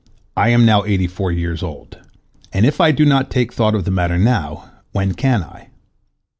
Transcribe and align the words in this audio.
I 0.35 0.49
am 0.49 0.65
now 0.65 0.83
eighty 0.83 1.05
four 1.05 1.31
years 1.31 1.61
old, 1.61 1.99
and 2.51 2.65
if 2.65 2.81
I 2.81 2.91
do 2.91 3.05
not 3.05 3.29
take 3.29 3.53
thought 3.53 3.75
of 3.75 3.85
the 3.85 3.91
matter 3.91 4.17
now, 4.17 4.71
when 4.93 5.13
can 5.13 5.43
I?" 5.43 5.69